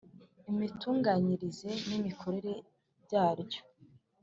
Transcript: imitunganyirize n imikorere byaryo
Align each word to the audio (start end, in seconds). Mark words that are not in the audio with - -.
imitunganyirize 0.51 1.69
n 1.87 1.89
imikorere 1.97 2.53
byaryo 3.03 3.61